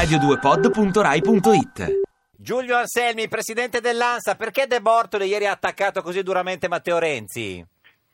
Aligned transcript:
radio2pod.rai.it 0.00 2.00
Giulio 2.38 2.76
Anselmi, 2.78 3.28
presidente 3.28 3.82
dell'ANSA, 3.82 4.34
perché 4.34 4.66
De 4.66 4.80
Bortoli 4.80 5.26
ieri 5.26 5.46
ha 5.46 5.50
attaccato 5.52 6.00
così 6.00 6.22
duramente 6.22 6.68
Matteo 6.68 6.98
Renzi? 6.98 7.62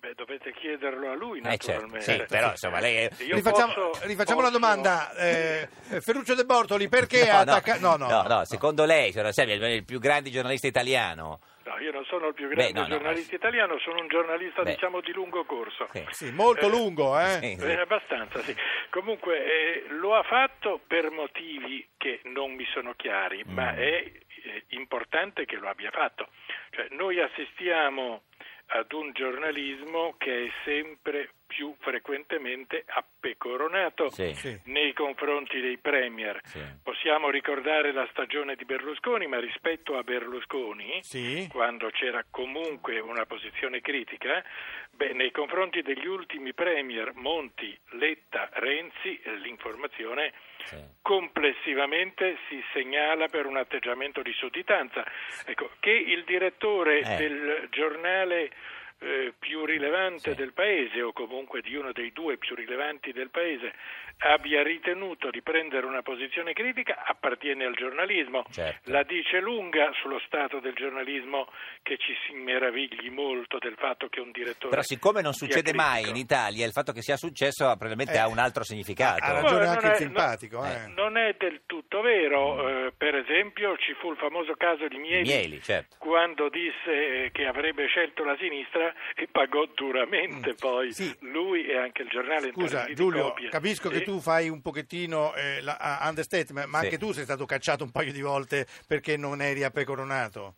Beh, 0.01 0.15
dovete 0.17 0.53
chiederlo 0.53 1.13
a 1.13 1.15
lui, 1.15 1.39
Eh, 1.39 1.57
certo, 1.59 1.87
naturalmente. 1.87 2.13
sì, 2.13 2.25
però 2.29 2.51
insomma 2.51 2.81
lei 2.81 2.97
è... 2.97 3.09
Rifacciamo, 3.31 3.73
posso- 3.73 4.05
rifacciamo 4.05 4.41
la 4.41 4.47
posso- 4.49 4.59
domanda. 4.59 5.13
Eh, 5.15 5.69
Ferruccio 6.01 6.35
De 6.35 6.45
Bortoli, 6.45 6.89
perché 6.89 7.31
ha 7.31 7.45
no, 7.45 7.53
attaccato... 7.53 7.97
no, 7.97 8.23
no, 8.23 8.45
secondo 8.45 8.85
lei, 8.85 9.13
signor 9.13 9.27
Anselmi, 9.27 9.53
è 9.57 9.67
il 9.69 9.85
più 9.85 10.01
grande 10.01 10.31
giornalista 10.31 10.67
italiano. 10.67 11.39
No, 11.77 11.83
io 11.83 11.93
non 11.93 12.05
sono 12.07 12.29
il 12.29 12.35
più 12.35 12.49
grande 12.49 12.73
Beh, 12.73 12.79
no, 12.79 12.87
no, 12.87 12.89
giornalista 12.95 13.35
italiano, 13.35 13.79
sono 13.79 14.01
un 14.01 14.09
giornalista, 14.09 14.63
Beh. 14.63 14.73
diciamo, 14.73 15.01
di 15.01 15.13
lungo 15.13 15.45
corso. 15.45 15.87
Sì. 15.93 16.05
Sì, 16.11 16.33
molto 16.33 16.67
Eh, 16.67 16.71
lungo, 16.71 17.19
eh? 17.19 17.39
Sì, 17.43 17.57
sì. 17.59 17.67
Eh, 17.67 17.81
abbastanza, 17.81 18.39
sì. 18.41 18.55
Comunque 18.91 19.45
eh, 19.45 19.85
lo 19.91 20.15
ha 20.15 20.23
fatto 20.23 20.81
per 20.87 21.11
motivi 21.11 21.87
che 21.99 22.21
non 22.25 22.53
mi 22.53 22.65
sono 22.73 22.95
chiari, 22.95 23.43
ma 23.47 23.73
Mm. 23.73 23.77
è 23.77 24.13
eh, 24.45 24.65
importante 24.69 25.45
che 25.45 25.57
lo 25.57 25.69
abbia 25.69 25.91
fatto. 25.91 26.29
Cioè, 26.71 26.87
noi 26.91 27.21
assistiamo 27.21 28.23
ad 28.69 28.91
un 28.93 29.13
giornalismo 29.13 30.15
che 30.19 30.47
è 30.47 30.51
sempre 30.65 31.31
più 31.47 31.75
frequentemente 31.81 32.85
appecoronato 32.87 34.11
Sì. 34.11 34.35
Confronti 34.97 35.61
dei 35.61 35.77
premier. 35.77 36.41
Sì. 36.43 36.59
Possiamo 36.83 37.29
ricordare 37.29 37.93
la 37.93 38.07
stagione 38.13 38.57
di 38.57 38.65
Berlusconi, 38.65 39.27
ma 39.27 39.39
rispetto 39.39 39.99
a 39.99 40.03
Berlusconi, 40.03 41.01
Sì. 41.03 41.47
quando 41.53 41.91
c'era 41.91 42.25
comunque 42.31 42.99
una 42.99 43.27
posizione 43.27 43.83
critica, 43.83 44.43
beh, 44.93 45.13
nei 45.13 45.31
confronti 45.33 45.83
degli 45.83 46.07
ultimi 46.07 46.55
premier 46.55 47.13
Monti, 47.15 47.79
Letta, 47.91 48.49
Renzi, 48.55 49.21
eh, 49.23 49.33
l'informazione 49.37 50.33
Sì. 50.65 50.77
complessivamente 51.03 52.39
si 52.49 52.65
segnala 52.73 53.29
per 53.29 53.45
un 53.45 53.59
atteggiamento 53.59 54.23
di 54.23 54.33
sudditanza. 54.33 55.05
Ecco, 55.45 55.73
che 55.79 55.91
il 55.93 56.25
direttore 56.25 57.01
Eh. 57.01 57.17
del 57.17 57.67
giornale 57.71 58.51
eh, 58.99 59.35
più 59.39 59.65
rilevante 59.65 60.31
Sì. 60.31 60.37
del 60.37 60.53
paese 60.53 61.03
o 61.03 61.13
comunque 61.13 61.61
di 61.61 61.75
uno 61.77 61.93
dei 61.93 62.13
due 62.13 62.37
più 62.39 62.55
rilevanti 62.55 63.13
del 63.13 63.31
paese 63.31 63.75
abbia 64.21 64.63
ritenuto 64.63 65.29
di 65.31 65.43
prendere 65.43 65.85
una 65.85 66.01
posizione 66.01 66.55
critica 66.55 67.05
appartiene 67.05 67.67
al 67.67 67.75
giornalismo. 67.75 68.45
Certo. 68.51 68.91
La 68.91 69.03
dice 69.03 69.41
lunga 69.41 69.91
sullo 70.01 70.19
stato 70.21 70.59
del 70.61 70.73
giornalismo 70.73 71.49
che 71.83 71.99
ci 71.99 72.15
si 72.27 72.33
meravigli 72.35 73.11
molto 73.11 73.59
del 73.59 73.75
fatto 73.77 74.09
che 74.09 74.21
un 74.21 74.31
direttore 74.31 74.71
Però 74.71 74.81
siccome 74.83 75.21
non 75.21 75.35
succede 75.35 75.75
mai 75.75 76.09
in 76.09 76.17
Italia, 76.17 76.65
il 76.65 76.73
fatto 76.73 76.93
che 76.93 77.03
sia 77.03 77.17
successo 77.19 77.65
probabilmente 77.77 78.15
Eh, 78.15 78.19
ha 78.19 78.29
un 78.29 78.39
altro 78.39 78.65
significato. 78.65 79.23
ha 79.23 79.33
ragione 79.43 79.67
anche 79.67 79.91
è- 79.93 79.95
simpatico, 79.97 80.61
non- 80.63 80.67
eh. 80.71 80.93
Non 80.95 81.17
è 81.19 81.35
del 81.39 81.61
tutto 81.67 82.01
vero. 82.01 82.87
Eh, 82.87 82.93
per 82.97 83.15
esempio, 83.17 83.77
ci 83.77 83.93
fu 84.01 84.13
il 84.13 84.17
famoso 84.17 84.55
caso 84.55 84.89
di 84.89 84.97
Mieli, 84.97 85.29
Mieli, 85.29 85.61
certo. 85.61 85.97
quando 85.99 86.49
disse 86.49 87.29
che 87.33 87.45
avrebbe 87.45 87.87
scelto 87.89 88.25
la 88.25 88.37
sinistra 88.39 88.86
e 89.15 89.29
pagò 89.31 89.65
duramente 89.75 90.55
poi 90.55 90.89
Mm. 90.89 90.91
Sì. 90.91 91.17
lui 91.21 91.67
e 91.67 91.77
anche 91.77 92.03
il 92.03 92.09
giornale. 92.09 92.51
Scusa 92.53 92.87
Giulio, 92.93 93.29
Copie. 93.29 93.49
capisco 93.49 93.89
che 93.89 93.99
Sì. 93.99 94.05
tu 94.05 94.21
fai 94.21 94.49
un 94.49 94.61
pochettino 94.63 95.35
eh, 95.35 95.61
la, 95.63 95.77
a- 95.79 96.09
understatement, 96.09 96.69
ma 96.69 96.79
Sì. 96.81 96.85
anche 96.85 96.99
tu 96.99 97.13
sei 97.13 97.25
stato 97.25 97.45
cacciato 97.47 97.85
un 97.85 97.91
paio 97.91 98.13
di 98.13 98.21
volte 98.21 98.67
perché 98.87 99.17
non 99.17 99.41
eri 99.41 99.63
appecoronato. 99.65 100.57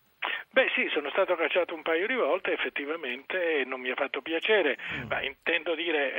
Beh 0.58 0.72
sì, 0.74 0.88
sono 0.92 1.08
stato 1.10 1.36
cacciato 1.36 1.72
un 1.72 1.82
paio 1.82 2.08
di 2.08 2.14
volte 2.14 2.50
effettivamente 2.52 3.60
e 3.60 3.64
non 3.64 3.80
mi 3.80 3.90
ha 3.90 3.94
fatto 3.94 4.20
piacere, 4.22 4.76
Mm. 4.92 5.06
ma 5.08 5.22
intendo 5.22 5.76
dire 5.76 6.12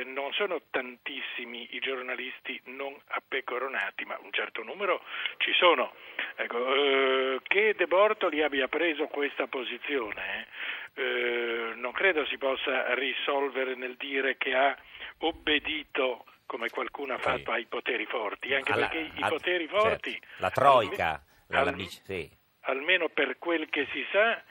eh, 0.00 0.02
non 0.04 0.32
sono 0.32 0.62
tantissimi 0.68 1.68
i 1.76 1.78
giornalisti 1.78 2.60
non 2.64 2.92
appecoronati, 3.06 4.04
ma 4.04 4.18
un 4.20 4.32
certo 4.32 4.64
numero 4.64 5.00
ci 5.36 5.52
sono. 5.52 5.92
Ecco, 6.34 6.74
eh, 6.74 7.40
che 7.44 7.74
De 7.76 7.86
Bortoli 7.86 8.42
abbia 8.42 8.66
preso 8.66 9.06
questa 9.06 9.46
posizione 9.46 10.48
eh, 10.94 11.72
non 11.76 11.92
credo 11.92 12.26
si 12.26 12.36
possa 12.36 12.92
risolvere 12.94 13.76
nel 13.76 13.94
dire 13.94 14.36
che 14.38 14.56
ha 14.56 14.76
obbedito 15.18 16.24
come 16.46 16.68
qualcuno 16.68 17.14
ha 17.14 17.18
fatto 17.18 17.52
ai 17.52 17.66
poteri 17.66 18.06
forti, 18.06 18.52
anche 18.54 18.72
Alla- 18.72 18.88
perché 18.88 19.12
i 19.14 19.24
poteri 19.28 19.68
forti 19.68 20.20
La 20.38 20.50
troica, 20.50 21.22
la, 21.48 21.62
la 21.62 21.74
sì. 22.02 22.28
Almeno 22.68 23.08
per 23.08 23.38
quel 23.38 23.68
che 23.70 23.86
si 23.92 24.04
sa, 24.12 24.42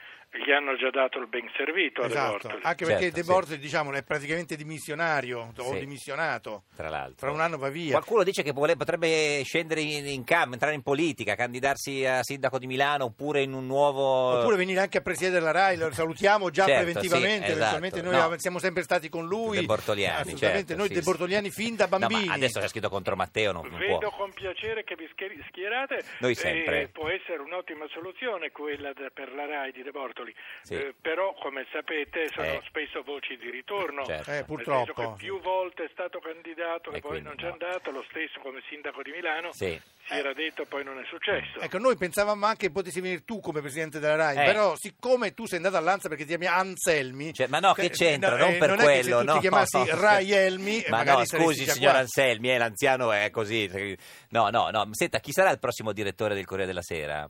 gli 0.46 0.52
hanno 0.52 0.76
già 0.76 0.90
dato 0.90 1.20
il 1.20 1.28
ben 1.28 1.50
servito 1.56 2.02
a 2.02 2.08
De 2.08 2.14
Esatto, 2.14 2.32
Bortoli. 2.32 2.60
anche 2.64 2.86
perché 2.86 3.02
Certo, 3.04 3.16
De 3.18 3.24
sì. 3.24 3.32
Bortoli 3.32 3.58
diciamo, 3.60 3.92
è 3.94 4.04
praticamente 4.04 4.56
dimissionario 4.56 5.54
o 5.58 5.72
Sì. 5.74 5.80
dimissionato. 5.80 6.64
tra 6.76 6.90
l'altro. 6.90 7.16
Fra 7.28 7.32
un 7.32 7.40
anno 7.42 7.58
va 7.58 7.70
via. 7.70 7.92
Qualcuno 7.92 8.24
dice 8.24 8.44
che 8.44 8.54
potrebbe 8.54 9.42
scendere 9.44 9.82
in, 9.82 10.06
in 10.08 10.24
campo, 10.24 10.54
entrare 10.54 10.76
in 10.76 10.84
politica, 10.84 11.36
candidarsi 11.36 12.06
a 12.06 12.22
sindaco 12.24 12.60
di 12.60 12.68
Milano 12.68 13.06
oppure 13.06 13.42
in 13.42 13.54
un 13.54 13.66
nuovo... 13.66 14.38
Oppure 14.40 14.56
venire 14.58 14.80
anche 14.80 15.00
a 15.00 15.02
presiedere 15.02 15.44
la 15.44 15.52
RAI, 15.52 15.78
lo 15.78 15.92
salutiamo 15.92 16.50
già 16.50 16.66
Certo, 16.66 16.84
preventivamente, 16.84 17.46
sì, 17.48 17.52
esatto, 17.54 17.76
eventualmente 17.78 18.02
noi 18.02 18.30
no. 18.32 18.38
siamo 18.38 18.60
sempre 18.60 18.84
stati 18.84 19.10
con 19.10 19.26
lui. 19.28 19.60
De 19.60 19.66
Bortoliani, 19.66 20.22
Assolutamente, 20.22 20.58
certo, 20.68 20.76
noi 20.76 20.88
sì, 20.88 20.94
De 20.94 21.00
sì. 21.02 21.06
Bortoliani 21.06 21.50
fin 21.50 21.76
da 21.76 21.88
No, 21.90 21.98
bambini. 21.98 22.26
ma 22.28 22.34
adesso 22.34 22.60
c'è 22.60 22.68
scritto 22.68 22.90
contro 22.90 23.16
Matteo, 23.16 23.52
non, 23.52 23.68
non 23.70 23.80
Vedo 23.80 23.98
può. 24.00 24.10
con 24.12 24.32
piacere 24.34 24.84
che 24.84 24.96
vi 24.96 25.08
schier- 25.12 25.44
schierate 25.48 26.04
Noi 26.20 26.36
sempre. 26.36 26.90
può 26.92 27.10
essere 27.10 27.40
un'ottima 27.42 27.86
soluzione 27.90 28.52
quella 28.52 28.94
de- 28.94 29.10
per 29.14 29.34
la 29.34 29.46
RAI 29.46 29.72
di 29.72 29.82
De 29.84 29.92
Bortoli, 29.92 30.27
Sì. 30.62 30.74
Eh, 30.76 30.94
però 31.00 31.34
come 31.42 31.66
sapete 31.72 32.28
sono 32.34 32.46
Eh. 32.48 32.62
spesso 32.68 33.02
voci 33.04 33.38
di 33.38 33.50
ritorno, 33.50 34.06
Certo. 34.06 34.30
Eh, 34.30 34.34
nel 34.36 34.46
purtroppo. 34.46 34.94
senso 34.94 35.16
che 35.16 35.24
più 35.24 35.40
volte 35.42 35.86
è 35.86 35.90
stato 35.92 36.20
candidato 36.20 36.92
e, 36.92 36.98
E 36.98 37.00
poi 37.02 37.22
non 37.22 37.36
c'è 37.36 37.48
no. 37.48 37.52
andato, 37.54 37.92
lo 37.92 38.04
stesso 38.10 38.40
come 38.42 38.62
sindaco 38.70 39.02
di 39.02 39.12
Milano, 39.12 39.52
Sì. 39.54 39.80
si 40.06 40.14
era 40.14 40.34
detto 40.34 40.66
poi 40.66 40.84
non 40.84 40.98
è 41.00 41.04
successo. 41.08 41.60
Ecco, 41.60 41.78
noi 41.78 41.96
pensavamo 41.98 42.46
anche 42.46 42.68
che 42.68 42.72
potessi 42.72 43.02
venire 43.02 43.24
tu 43.24 43.40
come 43.40 43.62
presidente 43.62 44.00
della 44.00 44.16
RAI, 44.16 44.38
Eh. 44.38 44.46
però 44.46 44.76
siccome 44.76 45.34
tu 45.34 45.46
sei 45.46 45.58
andato 45.58 45.78
all'Anza 45.78 46.08
perché 46.10 46.24
ti 46.24 46.30
chiami 46.30 46.48
Anselmi... 46.48 47.34
Cioè, 47.34 47.48
ma 47.48 47.60
no, 47.60 47.74
che 47.74 47.84
eh, 47.84 47.90
c'entra? 47.90 48.32
no, 48.32 48.38
non 48.38 48.54
eh, 48.54 48.58
per 48.58 48.70
non 48.70 48.80
è 48.80 48.84
quello, 48.84 48.98
che 48.98 49.04
se 49.04 49.10
tu 49.20 49.24
no. 49.26 49.34
ti 49.34 49.40
chiamassi 49.40 49.84
Rai 49.92 50.32
Elmi, 50.32 50.84
eh, 50.84 50.90
Ma 50.90 50.98
magari 50.98 51.18
no, 51.20 51.26
scusi, 51.26 51.66
signor 51.66 51.92
qua. 51.92 52.00
Anselmi, 52.02 52.52
eh, 52.52 52.58
l'anziano 52.58 53.12
è 53.12 53.30
così. 53.30 53.96
No, 54.30 54.50
no, 54.50 54.70
no. 54.72 54.88
Senta, 54.92 55.20
chi 55.20 55.32
sarà 55.32 55.52
il 55.52 55.60
prossimo 55.60 55.92
direttore 55.94 56.34
del 56.36 56.46
Corriere 56.46 56.68
della 56.68 56.82
Sera? 56.82 57.30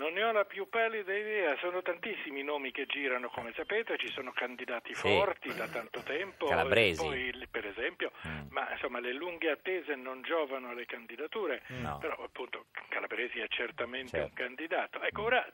Non 0.00 0.14
ne 0.14 0.22
ho 0.24 0.32
la 0.32 0.46
più 0.46 0.66
pallida 0.70 1.14
idea, 1.14 1.54
sono 1.58 1.82
tantissimi 1.82 2.42
nomi 2.42 2.70
che 2.72 2.86
girano, 2.86 3.28
come 3.28 3.52
sapete, 3.54 3.98
ci 3.98 4.08
sono 4.08 4.32
candidati 4.32 4.94
Sì. 4.94 5.06
forti 5.06 5.54
da 5.54 5.68
tanto 5.68 6.00
tempo, 6.00 6.46
Calabresi. 6.46 7.04
poi, 7.04 7.46
per 7.50 7.66
esempio, 7.66 8.10
Mm. 8.26 8.46
ma 8.48 8.66
insomma 8.72 8.98
le 8.98 9.12
lunghe 9.12 9.50
attese 9.50 9.94
non 9.96 10.22
giovano 10.22 10.70
alle 10.70 10.86
candidature, 10.86 11.60
No. 11.82 11.98
però 11.98 12.14
appunto 12.24 12.64
Calabresi 12.88 13.40
è 13.40 13.46
certamente 13.48 14.12
Certo. 14.16 14.26
un 14.26 14.32
candidato. 14.32 15.02
Ecco, 15.02 15.22
ora, 15.22 15.46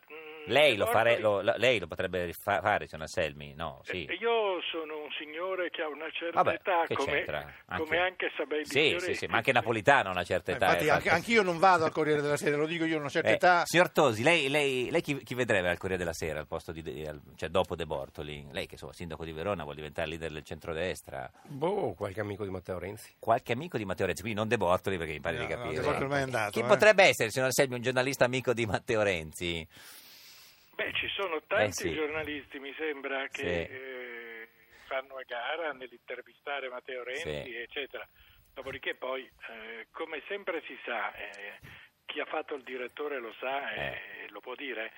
Lei 0.48 0.76
lo, 0.76 0.86
fare- 0.86 1.18
lo- 1.18 1.40
lei 1.40 1.78
lo 1.78 1.86
potrebbe 1.86 2.32
fa- 2.32 2.60
fare, 2.60 2.86
signor 2.86 3.02
Anselmi? 3.02 3.54
No, 3.54 3.80
sì. 3.84 4.04
Eh, 4.04 4.14
Io 4.14 4.60
sono 4.70 5.02
un 5.02 5.10
signore 5.18 5.70
che 5.70 5.82
ha 5.82 5.88
una 5.88 6.08
certa 6.12 6.42
Vabbè, 6.42 6.54
età, 6.54 6.84
che 6.86 6.94
come 6.94 7.12
c'entra? 7.12 7.52
Anche- 7.66 7.82
come 7.84 7.98
anche 7.98 8.30
Sabelli 8.36 8.64
Sì, 8.64 8.96
sì, 9.00 9.14
sì, 9.14 9.26
ma 9.26 9.36
anche 9.38 9.52
Napolitano 9.52 10.08
ha 10.08 10.12
una 10.12 10.24
certa 10.24 10.52
Eh, 10.52 10.54
età. 10.54 10.66
Infatti, 10.66 10.86
eh, 10.86 10.90
anche, 10.90 11.08
anch'io 11.10 11.42
non 11.42 11.58
vado 11.58 11.84
al 11.84 11.92
Corriere 11.92 12.20
della 12.22 12.36
Sera, 12.36 12.56
lo 12.56 12.66
dico 12.66 12.84
io, 12.84 12.96
ho 12.96 13.00
una 13.00 13.08
certa 13.08 13.28
Eh, 13.30 13.32
età. 13.32 13.62
Signor 13.64 13.90
Tosi, 13.90 14.22
lei, 14.22 14.48
lei- 14.48 14.90
lei 14.90 15.00
chi, 15.00 15.22
chi 15.22 15.34
vedrebbe 15.34 15.68
al 15.68 15.78
Corriere 15.78 15.98
della 16.02 16.12
Sera 16.14 16.38
al 16.38 16.46
posto 16.46 16.72
di, 16.72 17.04
al- 17.06 17.20
cioè 17.34 17.48
dopo 17.48 17.74
De 17.74 17.84
Bortoli? 17.86 18.46
Lei 18.52 18.66
che 18.66 18.74
insomma 18.74 18.92
sindaco 18.92 19.24
di 19.24 19.32
Verona 19.32 19.62
vuole 19.62 19.76
diventare 19.78 20.08
leader 20.08 20.30
del 20.30 20.44
centrodestra. 20.44 21.30
Boh, 21.42 21.94
qualche 21.94 22.20
amico 22.20 22.44
di 22.44 22.50
Matteo 22.50 22.78
Renzi. 22.78 23.14
Qualche 23.18 23.52
amico 23.52 23.76
di 23.78 23.84
Matteo 23.84 24.06
Renzi, 24.06 24.22
quindi 24.22 24.38
non 24.38 24.48
De 24.48 24.56
Bortoli 24.56 24.96
perché 24.96 25.12
mi 25.12 25.20
pare 25.20 25.36
No, 25.38 25.46
di 25.46 25.52
no, 25.52 25.58
capire. 25.58 25.74
De 25.74 25.80
Bortoli 25.82 26.04
ormai 26.04 26.20
è 26.20 26.22
andato, 26.22 26.50
Chi 26.52 26.60
eh. 26.60 26.64
potrebbe 26.64 27.02
essere, 27.04 27.30
signor 27.30 27.46
Anselmi, 27.48 27.74
un 27.74 27.82
giornalista 27.82 28.24
amico 28.24 28.52
di 28.52 28.64
Matteo 28.66 29.02
Renzi? 29.02 29.66
Beh, 30.76 30.92
ci 30.92 31.09
sono 31.09 31.42
tanti 31.47 31.84
Eh, 31.84 31.88
sì. 31.88 31.92
giornalisti, 31.94 32.59
mi 32.59 32.75
sembra, 32.76 33.26
che 33.28 33.42
Sì. 33.42 33.48
eh, 33.48 34.48
fanno 34.87 35.16
a 35.16 35.22
gara 35.26 35.73
nell'intervistare 35.73 36.69
Matteo 36.69 37.02
Renzi, 37.02 37.31
Sì. 37.50 37.55
eccetera. 37.56 38.06
Dopodiché 38.52 38.94
poi, 38.94 39.23
eh, 39.49 39.87
come 39.90 40.23
sempre 40.28 40.62
si 40.67 40.78
sa, 40.84 41.14
eh, 41.14 41.61
chi 42.05 42.20
ha 42.20 42.26
fatto 42.26 42.55
il 42.55 42.62
direttore 42.62 43.19
lo 43.19 43.34
sa 43.40 43.70
e 43.73 44.25
Eh. 44.25 44.28
lo 44.28 44.40
può 44.40 44.55
dire, 44.55 44.93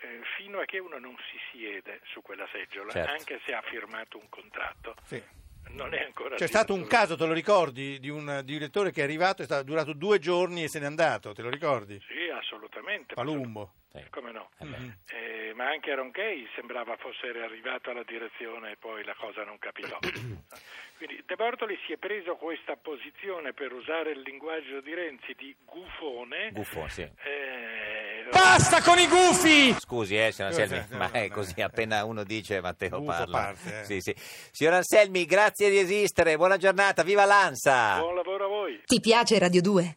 eh, 0.00 0.20
fino 0.38 0.60
a 0.60 0.64
che 0.64 0.78
uno 0.78 0.98
non 0.98 1.14
si 1.30 1.38
siede 1.52 2.00
su 2.04 2.22
quella 2.22 2.48
seggiola, 2.50 2.90
Certo. 2.92 3.10
anche 3.10 3.40
se 3.44 3.52
ha 3.54 3.60
firmato 3.62 4.18
un 4.18 4.28
contratto, 4.30 4.94
Sì. 5.04 5.22
non 5.72 5.92
è 5.92 6.04
ancora 6.04 6.36
C'è 6.36 6.46
stato 6.46 6.72
un 6.72 6.86
caso, 6.86 7.16
te 7.16 7.26
lo 7.26 7.32
ricordi, 7.34 7.98
di 7.98 8.08
un 8.08 8.40
direttore 8.44 8.90
che 8.92 9.00
è 9.02 9.04
arrivato, 9.04 9.42
è 9.42 9.44
stato 9.44 9.64
durato 9.64 9.92
due 9.92 10.18
giorni 10.18 10.62
e 10.64 10.68
se 10.68 10.80
n'è 10.80 10.86
andato, 10.86 11.32
te 11.34 11.42
lo 11.42 11.50
ricordi? 11.50 12.00
Sì, 12.06 12.27
assolutamente. 12.38 13.14
Palumbo. 13.14 13.72
Sì. 13.92 14.04
Come 14.10 14.32
no? 14.32 14.50
Eh 14.58 14.64
beh. 14.66 14.78
Mhm. 14.78 14.96
Eh, 15.10 15.52
ma 15.54 15.68
anche 15.70 15.94
Ronchey 15.94 16.46
sembrava 16.54 16.96
fosse 16.96 17.28
arrivato 17.28 17.90
alla 17.90 18.02
direzione 18.04 18.72
e 18.72 18.76
poi 18.76 19.02
la 19.04 19.14
cosa 19.18 19.44
non 19.44 19.58
capitò. 19.58 19.98
Quindi 20.98 21.22
De 21.24 21.36
Bortoli 21.36 21.78
si 21.86 21.92
è 21.92 21.96
preso 21.96 22.34
questa 22.36 22.76
posizione 22.76 23.52
per 23.54 23.72
usare 23.72 24.10
il 24.10 24.20
linguaggio 24.20 24.80
di 24.80 24.92
Renzi 24.94 25.32
di 25.36 25.54
gufone. 25.64 26.50
Buffo, 26.50 26.88
sì. 26.88 27.02
eh, 27.02 28.26
Basta 28.30 28.82
con 28.82 28.98
i 28.98 29.06
gufi! 29.06 29.72
Scusi, 29.78 30.16
eh, 30.18 30.32
signor 30.32 30.50
Anselmi, 30.50 30.84
sì, 30.88 30.96
ma 30.96 31.10
è 31.12 31.28
così, 31.28 31.62
appena 31.62 32.04
uno 32.04 32.24
dice 32.24 32.60
Matteo 32.60 32.98
Gufo 32.98 33.04
parla. 33.12 33.38
parte, 33.38 33.80
eh. 33.80 33.84
Sì, 33.84 34.00
sì. 34.00 34.14
Signor 34.16 34.74
Anselmi, 34.74 35.24
grazie 35.24 35.70
di 35.70 35.78
esistere, 35.78 36.36
buona 36.36 36.56
giornata, 36.58 37.02
viva 37.04 37.24
l'ANSA! 37.24 38.00
buon 38.00 38.16
lavoro 38.16 38.44
a 38.44 38.48
voi. 38.48 38.82
Ti 38.84 39.00
piace 39.00 39.38
Radio 39.38 39.62
2? 39.62 39.96